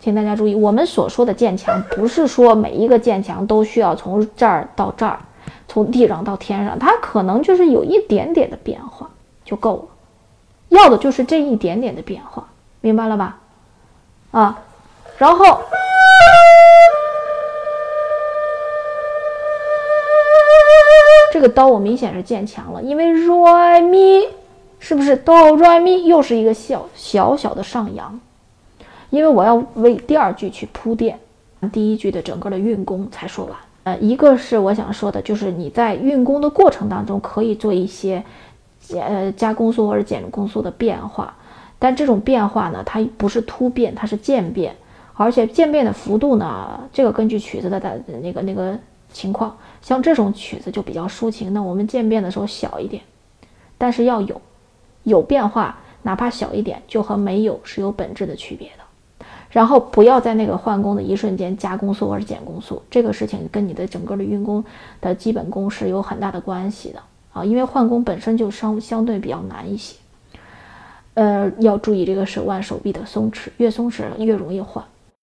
[0.00, 5.18] 请大家注意，我们所说的渐强，不是说每一个渐强都需要从这儿到这儿，
[5.66, 9.10] 从地上到天上，它可能就是有一点点的变化
[9.44, 9.84] 就够了，
[10.68, 12.46] 要的就是这一点点的变化，
[12.80, 13.38] 明白了吧？
[14.30, 14.62] 啊，
[15.16, 15.60] 然后
[21.32, 24.28] 这个哆我明显是渐强了，因为 re mi
[24.78, 28.20] 是不是哆 re mi 又是一个小小小的上扬。
[29.10, 31.18] 因为我要为第二句去铺垫，
[31.72, 33.54] 第一句的整个的运功才说完。
[33.84, 38.22] 呃，一个是我想说的，就是你在运功的过程当中可以做一些，
[38.92, 41.34] 呃，加攻速或者减攻速的变化，
[41.78, 44.76] 但这种变化呢，它不是突变，它是渐变，
[45.14, 48.78] 而且渐变的幅度呢，这个根据曲子的的那个那个
[49.10, 53.02] 情况，像这种曲子就比较抒情，那我们渐变的时候小一点，
[53.78, 54.38] 但是要有
[55.04, 58.84] 有变化，哪怕小一点，就和没有是有本质的区别的。
[59.58, 64.64] 然后不要在那个换弓的一瞬间加攻速或者减攻速，这个事情跟你的整个的运弓
[65.00, 67.00] 的基本功是有很大的关系的
[67.32, 69.96] 啊，因为换弓本身就相相对比较难一些，
[71.14, 74.84] 呃，要注意这个手腕手臂的松弛，越松弛越容易换。